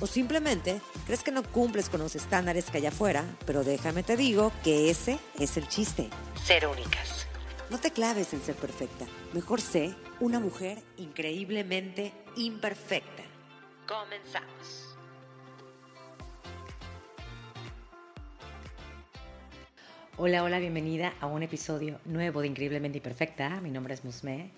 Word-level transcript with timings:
O 0.00 0.06
simplemente 0.06 0.80
crees 1.06 1.22
que 1.22 1.32
no 1.32 1.42
cumples 1.42 1.88
con 1.88 2.00
los 2.00 2.14
estándares 2.14 2.70
que 2.70 2.78
hay 2.78 2.86
afuera, 2.86 3.24
pero 3.46 3.64
déjame 3.64 4.02
te 4.02 4.16
digo 4.16 4.52
que 4.62 4.90
ese 4.90 5.18
es 5.38 5.56
el 5.56 5.66
chiste. 5.68 6.08
Ser 6.44 6.66
únicas. 6.66 7.26
No 7.70 7.78
te 7.78 7.90
claves 7.90 8.32
en 8.32 8.40
ser 8.40 8.54
perfecta. 8.54 9.06
Mejor 9.32 9.60
sé 9.60 9.94
una 10.20 10.40
mujer 10.40 10.82
increíblemente 10.96 12.12
imperfecta. 12.36 13.24
Comenzamos. 13.86 14.96
Hola, 20.16 20.42
hola, 20.42 20.58
bienvenida 20.58 21.14
a 21.20 21.26
un 21.26 21.42
episodio 21.42 22.00
nuevo 22.04 22.40
de 22.40 22.48
Increíblemente 22.48 22.98
Imperfecta. 22.98 23.60
Mi 23.60 23.70
nombre 23.70 23.94
es 23.94 24.04
Musme 24.04 24.50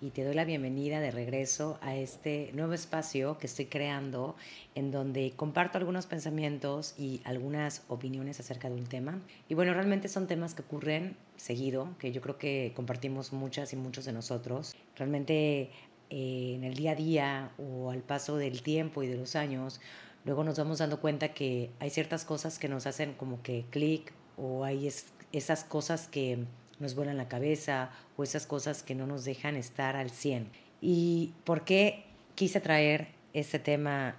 y 0.00 0.10
te 0.10 0.24
doy 0.24 0.34
la 0.34 0.44
bienvenida 0.44 1.00
de 1.00 1.10
regreso 1.10 1.78
a 1.82 1.96
este 1.96 2.50
nuevo 2.54 2.72
espacio 2.72 3.38
que 3.38 3.46
estoy 3.46 3.66
creando 3.66 4.36
en 4.74 4.92
donde 4.92 5.32
comparto 5.34 5.78
algunos 5.78 6.06
pensamientos 6.06 6.94
y 6.96 7.20
algunas 7.24 7.82
opiniones 7.88 8.38
acerca 8.38 8.68
de 8.68 8.76
un 8.76 8.86
tema. 8.86 9.20
Y 9.48 9.54
bueno, 9.54 9.74
realmente 9.74 10.08
son 10.08 10.28
temas 10.28 10.54
que 10.54 10.62
ocurren 10.62 11.16
seguido, 11.36 11.88
que 11.98 12.12
yo 12.12 12.20
creo 12.20 12.38
que 12.38 12.72
compartimos 12.76 13.32
muchas 13.32 13.72
y 13.72 13.76
muchos 13.76 14.04
de 14.04 14.12
nosotros. 14.12 14.74
Realmente 14.96 15.70
eh, 16.10 16.52
en 16.54 16.64
el 16.64 16.74
día 16.74 16.92
a 16.92 16.94
día 16.94 17.50
o 17.58 17.90
al 17.90 18.02
paso 18.02 18.36
del 18.36 18.62
tiempo 18.62 19.02
y 19.02 19.08
de 19.08 19.16
los 19.16 19.34
años, 19.34 19.80
luego 20.24 20.44
nos 20.44 20.58
vamos 20.58 20.78
dando 20.78 21.00
cuenta 21.00 21.34
que 21.34 21.70
hay 21.80 21.90
ciertas 21.90 22.24
cosas 22.24 22.58
que 22.60 22.68
nos 22.68 22.86
hacen 22.86 23.14
como 23.14 23.42
que 23.42 23.64
clic 23.70 24.12
o 24.36 24.64
hay 24.64 24.88
esas 25.32 25.64
cosas 25.64 26.06
que 26.06 26.44
nos 26.80 26.94
vuelan 26.94 27.16
la 27.16 27.28
cabeza 27.28 27.90
o 28.16 28.22
esas 28.22 28.46
cosas 28.46 28.82
que 28.82 28.94
no 28.94 29.06
nos 29.06 29.24
dejan 29.24 29.56
estar 29.56 29.96
al 29.96 30.10
100. 30.10 30.50
¿Y 30.80 31.32
por 31.44 31.64
qué 31.64 32.04
quise 32.34 32.60
traer 32.60 33.08
este 33.32 33.58
tema 33.58 34.16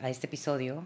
a 0.00 0.10
este 0.10 0.26
episodio? 0.26 0.84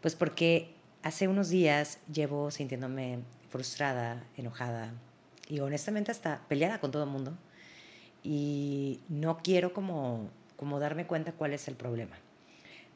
Pues 0.00 0.14
porque 0.14 0.70
hace 1.02 1.28
unos 1.28 1.48
días 1.48 1.98
llevo 2.12 2.50
sintiéndome 2.50 3.18
frustrada, 3.50 4.24
enojada 4.36 4.92
y 5.48 5.60
honestamente 5.60 6.10
hasta 6.10 6.40
peleada 6.48 6.80
con 6.80 6.90
todo 6.90 7.04
el 7.04 7.10
mundo 7.10 7.36
y 8.22 9.00
no 9.08 9.38
quiero 9.38 9.72
como, 9.72 10.28
como 10.56 10.80
darme 10.80 11.06
cuenta 11.06 11.32
cuál 11.32 11.52
es 11.52 11.68
el 11.68 11.76
problema. 11.76 12.16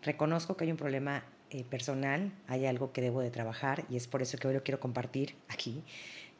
Reconozco 0.03 0.57
que 0.57 0.65
hay 0.65 0.71
un 0.71 0.77
problema 0.77 1.23
eh, 1.51 1.65
personal, 1.65 2.33
hay 2.49 2.67
algo 2.67 2.93
que 2.93 3.01
debo 3.01 3.21
de 3.21 3.31
trabajar 3.31 3.85
y 3.89 3.97
es 3.97 4.09
por 4.09 4.23
eso 4.23 4.39
que 4.39 4.49
hoy 4.49 4.55
lo 4.55 4.63
quiero 4.63 4.81
compartir 4.81 5.37
aquí, 5.49 5.85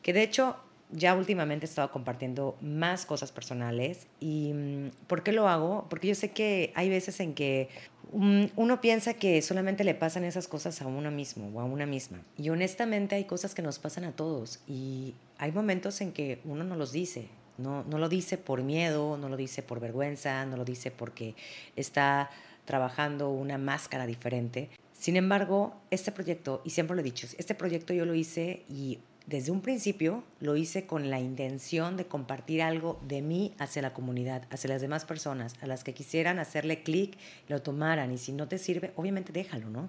que 0.03 0.13
de 0.13 0.23
hecho 0.23 0.57
ya 0.93 1.15
últimamente 1.15 1.67
he 1.67 1.69
estado 1.69 1.91
compartiendo 1.91 2.57
más 2.61 3.07
cosas 3.07 3.33
personales. 3.33 4.07
¿Y 4.21 4.53
mm, 4.53 4.91
por 5.07 5.23
qué 5.23 5.33
lo 5.33 5.49
hago? 5.49 5.87
Porque 5.89 6.09
yo 6.09 6.15
sé 6.15 6.31
que 6.31 6.73
hay 6.75 6.89
veces 6.89 7.21
en 7.21 7.35
que 7.35 7.69
mm, 8.13 8.47
uno 8.57 8.81
piensa 8.81 9.15
que 9.15 9.41
solamente 9.43 9.85
le 9.85 9.95
pasan 9.95 10.25
esas 10.25 10.49
cosas 10.49 10.81
a 10.83 10.87
uno 10.87 11.11
mismo 11.11 11.51
o 11.55 11.61
a 11.61 11.65
una 11.65 11.87
misma. 11.87 12.23
Y 12.37 12.51
honestamente 12.51 13.15
hay 13.15 13.25
cosas 13.25 13.55
que 13.55 13.63
nos 13.63 13.79
pasan 13.79 14.05
a 14.05 14.13
todos 14.13 14.61
y 14.67 15.15
hay 15.39 15.53
momentos 15.53 16.01
en 16.01 16.13
que 16.13 16.41
uno 16.45 16.65
no 16.65 16.77
los 16.77 16.93
dice. 16.93 17.29
No, 17.59 17.85
no 17.85 17.99
lo 17.99 18.09
dice 18.09 18.39
por 18.39 18.63
miedo, 18.63 19.19
no 19.19 19.29
lo 19.29 19.37
dice 19.37 19.63
por 19.63 19.81
vergüenza, 19.81 20.47
no 20.47 20.57
lo 20.57 20.65
dice 20.65 20.91
porque 20.91 21.35
está 21.77 22.31
trabajando 22.65 23.31
una 23.31 23.59
máscara 23.59 24.07
diferente. 24.07 24.71
Sin 24.95 25.17
embargo, 25.17 25.75
este 25.91 26.13
proyecto, 26.13 26.63
y 26.65 26.71
siempre 26.71 26.95
lo 26.95 27.01
he 27.01 27.05
dicho, 27.05 27.27
este 27.39 27.55
proyecto 27.55 27.93
yo 27.93 28.05
lo 28.05 28.15
hice 28.15 28.65
y 28.69 28.99
desde 29.31 29.53
un 29.53 29.61
principio 29.61 30.25
lo 30.41 30.57
hice 30.57 30.87
con 30.87 31.09
la 31.09 31.21
intención 31.21 31.97
de 31.97 32.05
compartir 32.05 32.63
algo 32.63 32.99
de 33.07 33.23
mí 33.23 33.55
hacia 33.59 33.81
la 33.81 33.95
comunidad, 33.95 34.43
hacia 34.51 34.69
las 34.69 34.83
demás 34.83 35.05
personas, 35.05 35.55
a 35.63 35.69
las 35.69 35.85
que 35.85 35.95
quisieran 35.95 36.41
hacerle 36.41 36.83
clic, 36.83 37.17
lo 37.47 37.63
tomaran 37.63 38.11
y 38.11 38.19
si 38.19 38.33
no 38.33 38.49
te 38.49 38.59
sirve, 38.59 38.93
obviamente 38.97 39.33
déjalo, 39.33 39.71
¿no? 39.71 39.89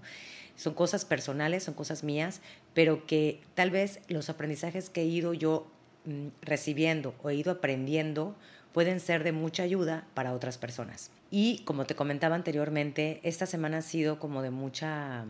Son 0.55 0.75
cosas 0.75 1.05
personales, 1.05 1.63
son 1.63 1.73
cosas 1.73 2.03
mías, 2.03 2.41
pero 2.75 3.07
que 3.07 3.41
tal 3.55 3.71
vez 3.71 4.01
los 4.09 4.29
aprendizajes 4.29 4.91
que 4.91 5.01
he 5.01 5.05
ido 5.05 5.33
yo 5.33 5.65
mm, 6.05 6.27
recibiendo 6.43 7.15
o 7.23 7.31
he 7.31 7.35
ido 7.35 7.51
aprendiendo 7.51 8.35
pueden 8.73 8.99
ser 8.99 9.23
de 9.23 9.31
mucha 9.31 9.63
ayuda 9.63 10.05
para 10.13 10.33
otras 10.33 10.59
personas. 10.59 11.09
Y 11.31 11.63
como 11.65 11.85
te 11.85 11.95
comentaba 11.95 12.35
anteriormente, 12.35 13.19
esta 13.23 13.47
semana 13.47 13.79
ha 13.79 13.81
sido 13.81 14.19
como 14.19 14.43
de 14.43 14.51
mucha 14.51 15.25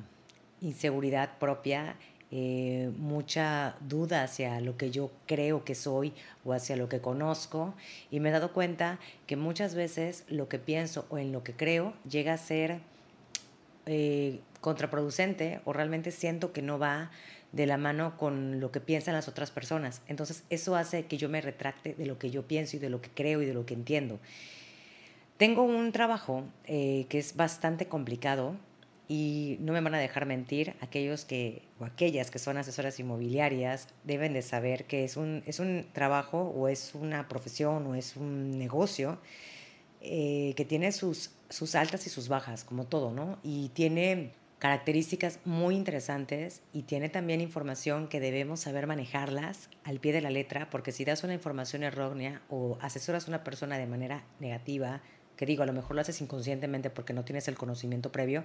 inseguridad 0.60 1.38
propia 1.40 1.96
eh, 2.34 2.90
mucha 2.98 3.76
duda 3.82 4.24
hacia 4.24 4.62
lo 4.62 4.78
que 4.78 4.90
yo 4.90 5.12
creo 5.28 5.66
que 5.66 5.76
soy 5.76 6.14
o 6.46 6.54
hacia 6.54 6.78
lo 6.78 6.88
que 6.88 7.02
conozco 7.02 7.74
y 8.10 8.22
me 8.22 8.30
he 8.30 8.32
dado 8.32 8.54
cuenta 8.54 9.00
que 9.28 9.36
muchas 9.36 9.76
veces 9.76 10.24
lo 10.30 10.48
que 10.48 10.58
pienso 10.58 11.06
o 11.10 11.18
en 11.18 11.34
lo 11.34 11.44
que 11.44 11.54
creo 11.54 11.94
llega 12.10 12.34
a 12.34 12.38
ser 12.38 12.80
eh, 13.86 14.40
contraproducente 14.62 15.60
o 15.66 15.74
realmente 15.74 16.12
siento 16.12 16.54
que 16.54 16.62
no 16.62 16.80
va 16.80 17.12
de 17.52 17.66
la 17.66 17.76
mano 17.76 18.16
con 18.18 18.62
lo 18.62 18.72
que 18.72 18.80
piensan 18.80 19.14
las 19.14 19.28
otras 19.28 19.52
personas. 19.52 20.02
Entonces 20.08 20.46
eso 20.50 20.78
hace 20.78 21.08
que 21.08 21.18
yo 21.18 21.28
me 21.28 21.42
retracte 21.42 21.96
de 21.96 22.06
lo 22.06 22.18
que 22.18 22.32
yo 22.32 22.44
pienso 22.44 22.78
y 22.78 22.80
de 22.80 22.90
lo 22.90 23.02
que 23.02 23.10
creo 23.10 23.42
y 23.42 23.46
de 23.46 23.54
lo 23.54 23.66
que 23.66 23.74
entiendo. 23.74 24.20
Tengo 25.36 25.64
un 25.64 25.92
trabajo 25.92 26.46
eh, 26.66 27.08
que 27.10 27.20
es 27.20 27.36
bastante 27.36 27.88
complicado 27.88 28.56
y 29.12 29.58
no 29.60 29.74
me 29.74 29.82
van 29.82 29.94
a 29.94 30.00
dejar 30.00 30.26
mentir, 30.26 30.74
aquellos 30.80 31.26
que 31.26 31.64
o 31.82 31.84
aquellas 31.84 32.32
que 32.32 32.40
son 32.40 32.56
asesoras 32.56 32.98
inmobiliarias 32.98 33.90
deben 34.06 34.32
de 34.32 34.42
saber 34.42 34.86
que 34.86 35.04
es 35.04 35.18
un, 35.18 35.44
es 35.46 35.60
un 35.60 35.86
trabajo 35.92 36.44
o 36.56 36.70
es 36.70 36.96
una 36.96 37.28
profesión 37.28 37.86
o 37.88 37.96
es 37.96 38.16
un 38.16 38.58
negocio 38.58 39.20
eh, 40.00 40.54
que 40.56 40.64
tiene 40.64 40.94
sus, 40.94 41.32
sus 41.50 41.76
altas 41.76 42.08
y 42.08 42.10
sus 42.10 42.30
bajas, 42.30 42.64
como 42.64 42.86
todo, 42.86 43.12
¿no? 43.12 43.38
Y 43.44 43.68
tiene 43.74 44.32
características 44.60 45.40
muy 45.44 45.76
interesantes 45.76 46.62
y 46.72 46.84
tiene 46.84 47.10
también 47.10 47.42
información 47.42 48.08
que 48.08 48.22
debemos 48.22 48.62
saber 48.62 48.88
manejarlas 48.88 49.70
al 49.84 50.00
pie 50.00 50.14
de 50.14 50.22
la 50.22 50.30
letra, 50.30 50.70
porque 50.70 50.94
si 50.94 51.04
das 51.04 51.26
una 51.26 51.34
información 51.34 51.84
errónea 51.84 52.44
o 52.50 52.78
asesoras 52.80 53.26
a 53.26 53.32
una 53.32 53.44
persona 53.44 53.78
de 53.78 53.88
manera 53.88 54.24
negativa, 54.40 55.02
que 55.42 55.48
digo, 55.48 55.64
a 55.64 55.66
lo 55.66 55.74
mejor 55.74 55.96
lo 55.96 56.02
haces 56.04 56.22
inconscientemente 56.22 56.92
porque 56.92 57.14
no 57.14 57.26
tienes 57.26 57.48
el 57.48 57.56
conocimiento 57.56 58.12
previo, 58.12 58.44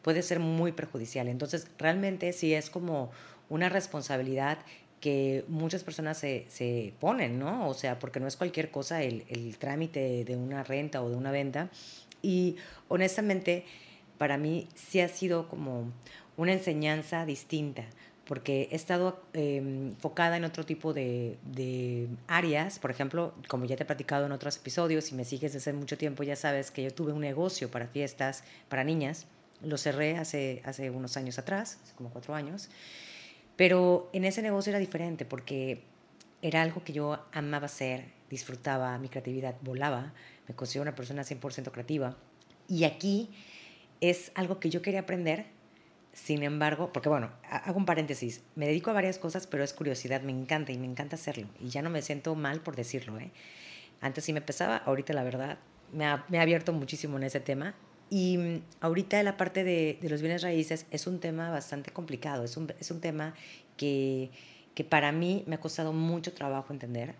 puede 0.00 0.22
ser 0.22 0.38
muy 0.38 0.70
perjudicial. 0.70 1.26
Entonces, 1.26 1.66
realmente 1.76 2.32
sí 2.32 2.54
es 2.54 2.70
como 2.70 3.10
una 3.48 3.68
responsabilidad 3.68 4.58
que 5.00 5.44
muchas 5.48 5.82
personas 5.82 6.18
se, 6.18 6.46
se 6.48 6.94
ponen, 7.00 7.40
¿no? 7.40 7.68
O 7.68 7.74
sea, 7.74 7.98
porque 7.98 8.20
no 8.20 8.28
es 8.28 8.36
cualquier 8.36 8.70
cosa 8.70 9.02
el, 9.02 9.24
el 9.28 9.58
trámite 9.58 10.24
de 10.24 10.36
una 10.36 10.62
renta 10.62 11.02
o 11.02 11.10
de 11.10 11.16
una 11.16 11.32
venta. 11.32 11.68
Y 12.22 12.54
honestamente, 12.86 13.64
para 14.16 14.38
mí 14.38 14.68
sí 14.76 15.00
ha 15.00 15.08
sido 15.08 15.48
como 15.48 15.90
una 16.36 16.52
enseñanza 16.52 17.26
distinta, 17.26 17.86
porque 18.26 18.68
he 18.70 18.76
estado 18.76 19.22
em, 19.32 19.90
enfocada 19.90 20.36
en 20.36 20.44
otro 20.44 20.64
tipo 20.64 20.92
de, 20.92 21.38
de, 21.44 22.08
áreas. 22.26 22.78
Por 22.78 22.90
ejemplo, 22.90 23.34
como 23.48 23.64
ya 23.64 23.76
te 23.76 23.84
he 23.84 23.86
platicado 23.86 24.26
en 24.26 24.32
otros 24.32 24.56
episodios, 24.56 25.04
si 25.04 25.14
me 25.14 25.24
sigues 25.24 25.52
desde 25.52 25.70
hace 25.70 25.78
mucho 25.78 25.96
tiempo, 25.96 26.22
ya 26.24 26.36
sabes 26.36 26.70
que 26.70 26.82
yo 26.82 26.92
tuve 26.92 27.12
un 27.12 27.20
negocio 27.20 27.70
para 27.70 27.86
fiestas 27.86 28.42
para 28.68 28.84
niñas. 28.84 29.26
Lo 29.62 29.78
cerré 29.78 30.18
hace, 30.18 30.60
hace 30.64 30.90
unos 30.90 31.16
años 31.16 31.38
atrás, 31.38 31.78
hace 31.82 31.94
como 31.94 32.10
cuatro 32.10 32.34
años. 32.34 32.68
Pero 33.56 34.10
en 34.12 34.24
ese 34.24 34.42
negocio 34.42 34.70
era 34.70 34.78
diferente 34.78 35.24
porque 35.24 35.82
era 36.42 36.62
algo 36.62 36.82
que 36.84 36.92
yo 36.92 37.18
amaba 37.32 37.66
hacer, 37.66 38.04
disfrutaba, 38.28 38.98
mi 38.98 39.08
creatividad 39.08 39.54
volaba, 39.62 40.12
me 40.48 40.54
considero 40.54 40.82
una 40.82 40.94
persona 40.94 41.22
100% 41.22 41.70
creativa. 41.70 42.16
Y 42.68 42.84
aquí 42.84 43.30
es 44.00 44.32
algo 44.34 44.60
que 44.60 44.68
yo 44.68 44.82
quería 44.82 45.00
aprender, 45.00 45.46
sin 46.16 46.42
embargo, 46.42 46.90
porque 46.94 47.10
bueno, 47.10 47.30
hago 47.50 47.78
un 47.78 47.84
paréntesis, 47.84 48.42
me 48.54 48.66
dedico 48.66 48.90
a 48.90 48.94
varias 48.94 49.18
cosas, 49.18 49.46
pero 49.46 49.62
es 49.62 49.74
curiosidad, 49.74 50.22
me 50.22 50.32
encanta 50.32 50.72
y 50.72 50.78
me 50.78 50.86
encanta 50.86 51.16
hacerlo. 51.16 51.46
Y 51.60 51.68
ya 51.68 51.82
no 51.82 51.90
me 51.90 52.00
siento 52.00 52.34
mal 52.34 52.62
por 52.62 52.74
decirlo. 52.74 53.18
¿eh? 53.20 53.30
Antes 54.00 54.24
sí 54.24 54.32
me 54.32 54.40
pesaba, 54.40 54.78
ahorita 54.78 55.12
la 55.12 55.22
verdad 55.22 55.58
me 55.92 56.06
ha, 56.06 56.24
me 56.28 56.38
ha 56.38 56.42
abierto 56.42 56.72
muchísimo 56.72 57.18
en 57.18 57.24
ese 57.24 57.40
tema. 57.40 57.74
Y 58.08 58.38
mm, 58.38 58.62
ahorita 58.80 59.22
la 59.22 59.36
parte 59.36 59.62
de, 59.62 59.98
de, 60.00 60.08
los 60.08 60.22
bienes 60.22 60.40
raíces 60.40 60.86
es 60.90 61.06
un 61.06 61.20
tema 61.20 61.50
bastante 61.50 61.92
complicado, 61.92 62.44
es 62.44 62.56
un, 62.56 62.72
es 62.80 62.90
un 62.90 63.02
tema 63.02 63.34
que, 63.76 64.30
que 64.74 64.84
para 64.84 65.12
mí 65.12 65.44
me 65.46 65.56
ha 65.56 65.60
costado 65.60 65.92
mucho 65.92 66.32
trabajo 66.32 66.72
entender. 66.72 67.14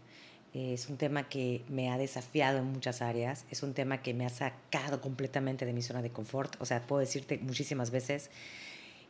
Es 0.54 0.88
un 0.88 0.96
tema 0.96 1.28
que 1.28 1.62
me 1.68 1.90
ha 1.90 1.98
desafiado 1.98 2.58
en 2.60 2.64
muchas 2.64 3.02
áreas, 3.02 3.44
es 3.50 3.62
un 3.62 3.74
tema 3.74 4.00
que 4.00 4.14
me 4.14 4.24
ha 4.24 4.30
sacado 4.30 5.02
completamente 5.02 5.66
de 5.66 5.74
mi 5.74 5.82
zona 5.82 6.00
de 6.00 6.08
confort, 6.08 6.56
o 6.62 6.64
sea, 6.64 6.80
puedo 6.80 7.00
decirte 7.00 7.36
muchísimas 7.36 7.90
veces, 7.90 8.30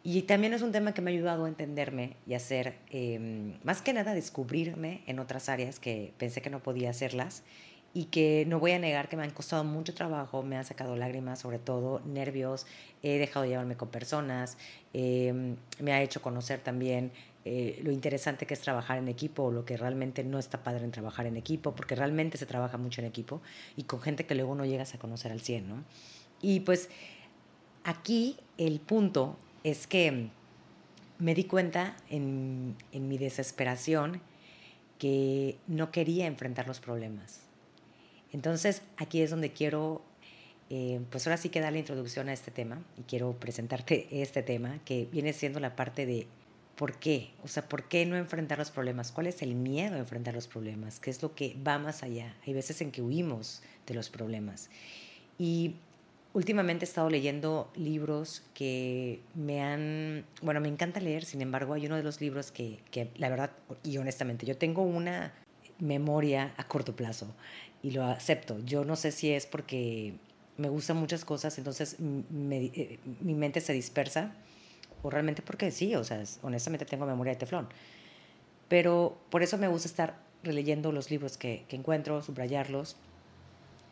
Y 0.08 0.22
también 0.22 0.54
es 0.54 0.62
un 0.62 0.70
tema 0.70 0.94
que 0.94 1.02
me 1.02 1.10
ha 1.10 1.14
ayudado 1.14 1.46
a 1.46 1.48
entenderme 1.48 2.12
y 2.28 2.34
a 2.34 2.36
hacer, 2.36 2.76
em, 2.90 3.58
más 3.64 3.82
que 3.82 3.92
nada, 3.92 4.14
descubrirme 4.14 5.02
en 5.08 5.18
otras 5.18 5.48
áreas 5.48 5.80
que 5.80 6.12
pensé 6.16 6.40
que 6.40 6.48
no 6.48 6.62
podía 6.62 6.90
hacerlas 6.90 7.42
y 7.92 8.04
que 8.04 8.44
no 8.46 8.60
voy 8.60 8.70
a 8.70 8.78
negar 8.78 9.08
que 9.08 9.16
me 9.16 9.24
han 9.24 9.32
costado 9.32 9.64
mucho 9.64 9.94
trabajo, 9.94 10.44
me 10.44 10.56
han 10.56 10.64
sacado 10.64 10.94
lágrimas, 10.94 11.40
sobre 11.40 11.58
todo 11.58 12.02
nervios, 12.06 12.68
he 13.02 13.18
dejado 13.18 13.42
de 13.42 13.48
llevarme 13.48 13.76
con 13.76 13.88
personas, 13.88 14.58
em, 14.92 15.56
me 15.80 15.92
ha 15.92 16.00
hecho 16.00 16.22
conocer 16.22 16.60
también 16.60 17.10
eh, 17.44 17.80
lo 17.82 17.90
interesante 17.90 18.46
que 18.46 18.54
es 18.54 18.60
trabajar 18.60 18.98
en 18.98 19.08
equipo 19.08 19.42
o 19.44 19.50
lo 19.50 19.64
que 19.64 19.76
realmente 19.76 20.22
no 20.22 20.38
está 20.38 20.62
padre 20.62 20.84
en 20.84 20.92
trabajar 20.92 21.26
en 21.26 21.36
equipo, 21.36 21.74
porque 21.74 21.96
realmente 21.96 22.38
se 22.38 22.46
trabaja 22.46 22.78
mucho 22.78 23.00
en 23.00 23.08
equipo 23.08 23.40
y 23.76 23.82
con 23.82 24.00
gente 24.00 24.24
que 24.24 24.36
luego 24.36 24.54
no 24.54 24.64
llegas 24.64 24.94
a 24.94 24.98
conocer 24.98 25.32
al 25.32 25.40
100, 25.40 25.68
¿no? 25.68 25.84
Y 26.42 26.60
pues 26.60 26.90
aquí 27.82 28.36
el 28.58 28.78
punto 28.80 29.36
es 29.66 29.88
que 29.88 30.28
me 31.18 31.34
di 31.34 31.42
cuenta 31.42 31.96
en, 32.08 32.76
mi 32.92 33.18
desesperación 33.18 34.22
que 34.96 35.58
no 35.66 35.90
quería 35.90 36.26
enfrentar 36.26 36.68
los 36.68 36.78
problemas. 36.78 37.40
Entonces 38.32 38.82
aquí 38.96 39.22
es 39.22 39.30
donde 39.30 39.52
quiero, 39.52 40.02
eh, 40.70 41.00
pues 41.10 41.26
ahora 41.26 41.36
sí 41.36 41.48
que 41.48 41.60
dar 41.60 41.72
la 41.72 41.80
introducción 41.80 42.28
a 42.28 42.32
este 42.32 42.52
tema 42.52 42.80
y 42.96 43.02
quiero 43.02 43.32
presentarte 43.32 44.06
este 44.22 44.44
tema 44.44 44.78
que 44.84 45.08
viene 45.10 45.32
siendo 45.32 45.58
la 45.58 45.74
parte 45.74 46.06
de 46.06 46.28
¿Por 46.76 46.98
qué? 46.98 47.30
O 47.42 47.48
sea, 47.48 47.66
¿por 47.70 47.88
qué 47.88 48.04
no 48.04 48.16
enfrentar 48.16 48.58
los 48.58 48.70
problemas? 48.70 49.10
¿Cuál 49.10 49.28
es 49.28 49.40
el 49.40 49.54
miedo 49.54 49.94
a 49.94 49.98
enfrentar 49.98 50.34
los 50.34 50.46
problemas? 50.46 51.00
¿Qué 51.00 51.08
es 51.08 51.22
lo 51.22 51.34
que 51.34 51.56
va 51.66 51.78
más 51.78 52.02
allá? 52.02 52.36
Hay 52.46 52.52
veces 52.52 52.82
en 52.82 52.92
que 52.92 53.00
huimos 53.00 53.62
de 53.86 53.94
los 53.94 54.10
problemas. 54.10 54.68
Y 55.38 55.76
últimamente 56.36 56.84
he 56.84 56.88
estado 56.88 57.08
leyendo 57.08 57.72
libros 57.76 58.42
que 58.52 59.22
me 59.34 59.62
han, 59.62 60.26
bueno, 60.42 60.60
me 60.60 60.68
encanta 60.68 61.00
leer, 61.00 61.24
sin 61.24 61.40
embargo, 61.40 61.72
hay 61.72 61.86
uno 61.86 61.96
de 61.96 62.02
los 62.02 62.20
libros 62.20 62.50
que, 62.52 62.80
que 62.90 63.10
la 63.16 63.30
verdad, 63.30 63.52
y 63.82 63.96
honestamente, 63.96 64.44
yo 64.44 64.58
tengo 64.58 64.82
una 64.82 65.32
memoria 65.78 66.52
a 66.58 66.64
corto 66.64 66.94
plazo 66.94 67.34
y 67.82 67.92
lo 67.92 68.04
acepto. 68.04 68.58
Yo 68.66 68.84
no 68.84 68.96
sé 68.96 69.12
si 69.12 69.30
es 69.30 69.46
porque 69.46 70.12
me 70.58 70.68
gustan 70.68 70.98
muchas 70.98 71.24
cosas, 71.24 71.56
entonces 71.56 71.96
eh, 71.98 72.98
mi 73.22 73.32
mente 73.32 73.62
se 73.62 73.72
dispersa 73.72 74.34
o 75.02 75.08
realmente 75.08 75.40
porque 75.40 75.70
sí, 75.70 75.94
o 75.94 76.04
sea, 76.04 76.22
honestamente 76.42 76.84
tengo 76.84 77.06
memoria 77.06 77.32
de 77.32 77.38
teflón. 77.38 77.66
Pero 78.68 79.16
por 79.30 79.42
eso 79.42 79.56
me 79.56 79.68
gusta 79.68 79.88
estar 79.88 80.18
releyendo 80.42 80.92
los 80.92 81.10
libros 81.10 81.38
que, 81.38 81.64
que 81.66 81.76
encuentro, 81.76 82.22
subrayarlos. 82.22 82.96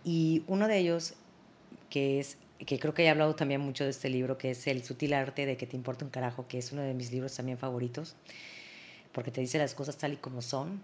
Y 0.04 0.44
uno 0.46 0.68
de 0.68 0.76
ellos, 0.76 1.14
que 1.94 2.18
es 2.18 2.38
que 2.58 2.80
creo 2.80 2.92
que 2.92 3.04
he 3.04 3.08
hablado 3.08 3.36
también 3.36 3.60
mucho 3.60 3.84
de 3.84 3.90
este 3.90 4.08
libro, 4.08 4.36
que 4.36 4.50
es 4.50 4.66
El 4.66 4.82
sutil 4.82 5.14
arte 5.14 5.46
de 5.46 5.56
que 5.56 5.64
te 5.64 5.76
importa 5.76 6.04
un 6.04 6.10
carajo, 6.10 6.48
que 6.48 6.58
es 6.58 6.72
uno 6.72 6.82
de 6.82 6.92
mis 6.92 7.12
libros 7.12 7.36
también 7.36 7.56
favoritos, 7.56 8.16
porque 9.12 9.30
te 9.30 9.40
dice 9.40 9.58
las 9.58 9.74
cosas 9.76 9.96
tal 9.96 10.14
y 10.14 10.16
como 10.16 10.42
son. 10.42 10.82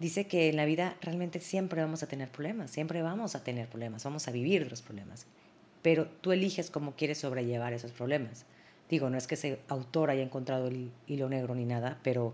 Dice 0.00 0.26
que 0.26 0.48
en 0.48 0.56
la 0.56 0.64
vida 0.64 0.96
realmente 1.02 1.38
siempre 1.38 1.82
vamos 1.82 2.02
a 2.02 2.06
tener 2.06 2.30
problemas, 2.30 2.70
siempre 2.70 3.02
vamos 3.02 3.34
a 3.34 3.44
tener 3.44 3.68
problemas, 3.68 4.04
vamos 4.04 4.26
a 4.26 4.30
vivir 4.30 4.70
los 4.70 4.80
problemas, 4.80 5.26
pero 5.82 6.06
tú 6.06 6.32
eliges 6.32 6.70
cómo 6.70 6.96
quieres 6.96 7.18
sobrellevar 7.18 7.74
esos 7.74 7.92
problemas. 7.92 8.46
Digo, 8.88 9.10
no 9.10 9.18
es 9.18 9.26
que 9.26 9.34
ese 9.34 9.58
autor 9.68 10.08
haya 10.08 10.22
encontrado 10.22 10.68
el 10.68 10.92
hilo 11.06 11.28
negro 11.28 11.54
ni 11.54 11.66
nada, 11.66 12.00
pero 12.02 12.32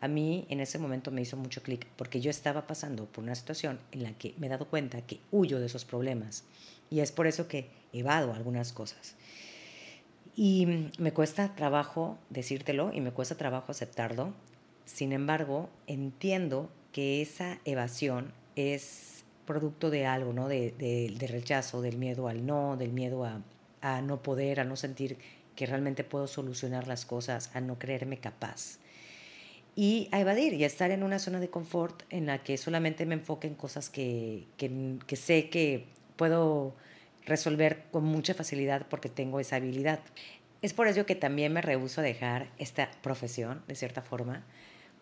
a 0.00 0.06
mí 0.06 0.46
en 0.48 0.60
ese 0.60 0.78
momento 0.78 1.10
me 1.10 1.22
hizo 1.22 1.36
mucho 1.36 1.62
clic 1.62 1.88
porque 1.96 2.20
yo 2.20 2.30
estaba 2.30 2.68
pasando 2.68 3.06
por 3.06 3.24
una 3.24 3.34
situación 3.34 3.80
en 3.90 4.04
la 4.04 4.12
que 4.12 4.34
me 4.38 4.46
he 4.46 4.50
dado 4.50 4.68
cuenta 4.68 5.00
que 5.02 5.18
huyo 5.32 5.58
de 5.58 5.66
esos 5.66 5.84
problemas 5.84 6.44
y 6.90 7.00
es 7.00 7.12
por 7.12 7.26
eso 7.26 7.48
que 7.48 7.70
evado 7.92 8.32
algunas 8.32 8.72
cosas. 8.72 9.16
Y 10.34 10.90
me 10.98 11.12
cuesta 11.12 11.54
trabajo 11.54 12.18
decírtelo 12.28 12.92
y 12.92 13.00
me 13.00 13.12
cuesta 13.12 13.36
trabajo 13.36 13.72
aceptarlo. 13.72 14.34
Sin 14.84 15.12
embargo, 15.12 15.70
entiendo 15.86 16.68
que 16.92 17.22
esa 17.22 17.58
evasión 17.64 18.32
es 18.54 19.24
producto 19.46 19.90
de 19.90 20.06
algo, 20.06 20.32
¿no? 20.32 20.48
De, 20.48 20.72
de, 20.72 21.26
rechazo, 21.26 21.80
del 21.80 21.96
miedo 21.96 22.28
al 22.28 22.44
no, 22.44 22.76
del 22.76 22.92
miedo 22.92 23.24
a, 23.24 23.40
a 23.80 24.02
no 24.02 24.22
poder, 24.22 24.60
a 24.60 24.64
no 24.64 24.76
sentir 24.76 25.16
que 25.54 25.64
realmente 25.64 26.04
puedo 26.04 26.26
solucionar 26.26 26.86
las 26.86 27.06
cosas, 27.06 27.50
a 27.54 27.60
no 27.60 27.78
creerme 27.78 28.18
capaz. 28.18 28.78
Y 29.74 30.08
a 30.12 30.20
evadir 30.20 30.54
y 30.54 30.64
a 30.64 30.66
estar 30.66 30.90
en 30.90 31.02
una 31.02 31.18
zona 31.18 31.40
de 31.40 31.48
confort 31.48 32.02
en 32.10 32.26
la 32.26 32.42
que 32.42 32.56
solamente 32.58 33.06
me 33.06 33.14
enfoque 33.14 33.46
en 33.46 33.54
cosas 33.54 33.88
que, 33.88 34.46
que, 34.56 34.98
que 35.06 35.16
sé 35.16 35.48
que 35.48 35.86
puedo 36.16 36.74
resolver 37.24 37.84
con 37.90 38.04
mucha 38.04 38.34
facilidad 38.34 38.86
porque 38.88 39.08
tengo 39.08 39.40
esa 39.40 39.56
habilidad. 39.56 40.00
Es 40.62 40.72
por 40.72 40.88
ello 40.88 41.06
que 41.06 41.14
también 41.14 41.52
me 41.52 41.60
rehúso 41.60 42.00
a 42.00 42.04
dejar 42.04 42.48
esta 42.58 42.90
profesión, 43.02 43.62
de 43.68 43.74
cierta 43.74 44.02
forma, 44.02 44.44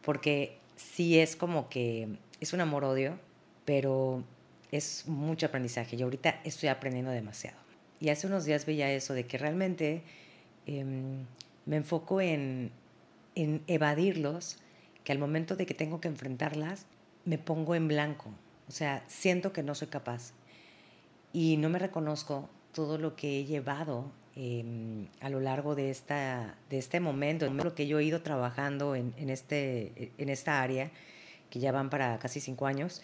porque 0.03 0.59
sí 0.77 1.19
es 1.19 1.37
como 1.37 1.69
que 1.69 2.09
es 2.41 2.53
un 2.53 2.61
amor-odio, 2.61 3.19
pero 3.65 4.25
es 4.73 5.07
mucho 5.07 5.47
aprendizaje. 5.47 5.97
Y 5.97 6.03
ahorita 6.03 6.41
estoy 6.45 6.69
aprendiendo 6.69 7.11
demasiado. 7.11 7.59
Y 8.01 8.09
hace 8.09 8.27
unos 8.27 8.45
días 8.45 8.67
veía 8.67 8.91
eso 8.93 9.15
de 9.15 9.27
que 9.27 9.39
realmente 9.39 10.03
Em, 10.67 11.27
me 11.67 11.77
enfoco 11.77 12.21
en, 12.21 12.71
en 13.35 13.63
evadirlos, 13.67 14.59
que 15.03 15.13
al 15.13 15.19
momento 15.19 15.57
de 15.57 15.67
que 15.67 15.75
tengo 15.75 16.01
que 16.01 16.09
enfrentarlas, 16.09 16.87
me 17.25 17.39
pongo 17.39 17.75
en 17.75 17.89
blanco. 17.89 18.31
O 18.69 18.73
sea, 18.73 19.05
siento 19.07 19.53
que 19.53 19.63
no 19.63 19.75
soy 19.75 19.89
capaz. 19.89 20.33
Y 21.35 21.57
no 21.57 21.69
me 21.69 21.81
reconozco 21.81 22.49
todo 22.73 22.97
lo 22.97 23.17
que 23.17 23.41
he 23.41 23.45
llevado 23.45 24.13
em, 24.37 25.09
a 25.21 25.29
lo 25.29 25.41
largo 25.41 25.75
de, 25.75 25.91
esta, 25.91 26.57
de 26.71 26.79
este 26.79 27.01
momento, 27.01 27.53
lo 27.53 27.75
que 27.75 27.89
yo 27.89 27.99
he 27.99 28.05
ido 28.05 28.23
trabajando 28.23 28.95
en, 28.95 29.13
este, 29.29 30.13
en 30.17 30.29
esta 30.29 30.63
área, 30.63 30.93
que 31.51 31.59
ya 31.59 31.73
van 31.73 31.91
para 31.91 32.21
casi 32.21 32.39
cinco 32.41 32.67
años, 32.67 33.03